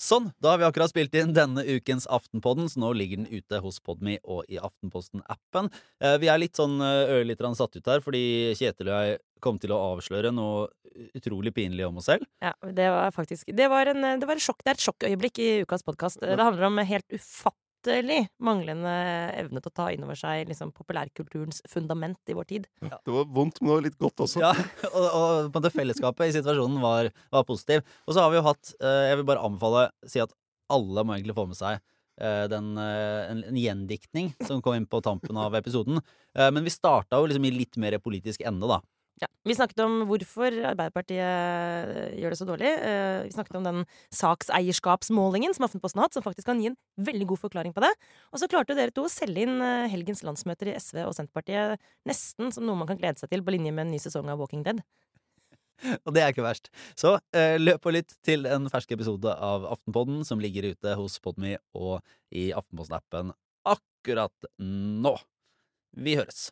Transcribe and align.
Sånn, 0.00 0.30
da 0.40 0.54
har 0.54 0.60
vi 0.62 0.64
akkurat 0.64 0.88
spilt 0.88 1.12
inn 1.20 1.34
denne 1.36 1.60
ukens 1.76 2.06
Aftenpodden, 2.08 2.70
så 2.72 2.80
nå 2.80 2.94
ligger 2.96 3.20
den 3.20 3.28
ute 3.28 3.58
hos 3.60 3.82
Podme 3.84 4.14
og 4.24 4.46
i 4.48 4.56
Aftenposten-appen. 4.56 5.68
Eh, 6.00 6.16
Vi 6.22 6.30
er 6.32 6.40
litt 6.40 6.56
sånn 6.56 6.80
eh, 6.80 7.12
ørlite 7.18 7.50
satt 7.58 7.76
ut 7.76 7.90
her, 7.92 8.00
fordi 8.00 8.54
Kjetil 8.56 8.88
og 8.88 8.96
jeg 8.96 9.18
kom 9.44 9.58
til 9.60 9.74
å 9.76 9.80
avsløre 9.92 10.32
noe 10.32 10.70
utrolig 11.16 11.52
pinlig 11.52 11.84
om 11.84 12.00
oss 12.00 12.08
selv. 12.08 12.24
Ja, 12.40 12.54
det 12.64 12.88
var 12.92 13.12
faktisk 13.12 13.52
Det 13.56 13.68
var, 13.68 13.92
en, 13.92 14.20
det 14.20 14.28
var 14.28 14.40
et 14.40 14.44
sjokk, 14.44 14.64
det 14.64 14.72
er 14.72 14.78
et 14.80 14.86
sjokkøyeblikk 14.88 15.40
i 15.44 15.50
ukas 15.66 15.84
podkast. 15.84 16.24
Det 16.24 16.40
handler 16.40 16.70
om 16.70 16.80
helt 16.80 17.08
ufattelig 17.12 17.69
manglende 18.40 18.92
evne 19.38 19.60
til 19.62 19.70
å 19.70 19.74
ta 19.74 19.86
inn 19.94 20.04
over 20.04 20.18
seg 20.18 20.48
liksom, 20.50 20.72
populærkulturens 20.76 21.62
fundament 21.70 22.18
i 22.28 22.36
vår 22.36 22.48
tid. 22.50 22.66
Det 22.80 23.14
var 23.14 23.28
vondt, 23.30 23.60
men 23.60 23.70
det 23.70 23.76
var 23.76 23.86
litt 23.86 23.98
godt 24.00 24.24
også. 24.26 24.42
Ja, 24.42 24.52
og, 24.94 25.06
og 25.06 25.30
på 25.50 25.58
en 25.58 25.62
måte 25.62 25.72
fellesskapet 25.74 26.28
i 26.28 26.36
situasjonen 26.36 26.80
var, 26.82 27.10
var 27.32 27.46
positiv. 27.48 27.84
Og 28.06 28.14
så 28.14 28.24
har 28.24 28.30
vi 28.30 28.40
jo 28.40 28.46
hatt 28.46 28.74
eh, 28.80 29.06
Jeg 29.10 29.20
vil 29.20 29.28
bare 29.32 29.46
anbefale 29.46 29.88
si 30.06 30.20
at 30.22 30.34
alle 30.70 31.04
må 31.04 31.16
egentlig 31.16 31.36
få 31.38 31.46
med 31.50 31.58
seg 31.58 31.80
eh, 32.20 32.44
den, 32.52 32.72
eh, 32.78 33.30
en, 33.32 33.42
en 33.50 33.58
gjendiktning 33.58 34.32
som 34.46 34.62
kom 34.62 34.76
inn 34.78 34.88
på 34.90 35.02
tampen 35.04 35.38
av 35.40 35.56
episoden. 35.58 36.02
Eh, 36.36 36.50
Men 36.54 36.66
vi 36.66 36.74
starta 36.74 37.18
jo 37.20 37.30
liksom 37.30 37.48
i 37.48 37.54
litt 37.54 37.80
mer 37.80 37.98
politisk 38.02 38.44
ende, 38.46 38.70
da. 38.70 38.80
Ja. 39.20 39.28
Vi 39.44 39.52
snakket 39.56 39.82
om 39.84 39.98
hvorfor 40.08 40.54
Arbeiderpartiet 40.70 41.20
eh, 41.20 42.14
gjør 42.22 42.32
det 42.32 42.38
så 42.40 42.46
dårlig. 42.48 42.70
Eh, 42.72 43.26
Vi 43.26 43.34
snakket 43.34 43.58
om 43.58 43.66
den 43.66 43.82
sakseierskapsmålingen 44.16 45.52
som 45.56 45.66
Aftenposten 45.66 46.00
har 46.00 46.08
hatt, 46.08 46.16
som 46.16 46.24
faktisk 46.24 46.48
kan 46.48 46.62
gi 46.62 46.70
en 46.70 46.78
veldig 46.96 47.26
god 47.34 47.42
forklaring 47.42 47.74
på 47.76 47.84
det. 47.84 47.90
Og 48.32 48.40
så 48.40 48.48
klarte 48.48 48.76
dere 48.78 48.94
to 48.96 49.04
å 49.04 49.12
selge 49.12 49.44
inn 49.44 49.60
eh, 49.60 49.90
helgens 49.92 50.24
landsmøter 50.24 50.72
i 50.72 50.76
SV 50.80 51.02
og 51.04 51.12
Senterpartiet 51.16 51.84
nesten 52.08 52.48
som 52.54 52.64
noe 52.64 52.80
man 52.80 52.88
kan 52.88 53.00
glede 53.00 53.20
seg 53.20 53.32
til, 53.32 53.44
på 53.44 53.52
linje 53.52 53.74
med 53.76 53.86
en 53.86 53.94
ny 53.94 54.00
sesong 54.00 54.30
av 54.32 54.40
Walking 54.40 54.64
Dead. 54.64 54.80
Og 56.06 56.12
det 56.16 56.22
er 56.24 56.32
ikke 56.32 56.44
verst. 56.44 56.68
Så 56.98 57.14
eh, 57.36 57.56
løp 57.60 57.86
og 57.88 57.96
lytt 57.96 58.16
til 58.26 58.48
en 58.48 58.68
fersk 58.72 58.96
episode 58.96 59.32
av 59.32 59.66
Aftenpodden 59.68 60.24
som 60.28 60.40
ligger 60.40 60.70
ute 60.72 60.96
hos 60.96 61.18
Podme 61.24 61.56
og 61.76 62.00
i 62.32 62.50
Aftenposten-appen 62.56 63.32
akkurat 63.68 64.50
nå. 64.60 65.16
Vi 65.96 66.16
høres. 66.20 66.50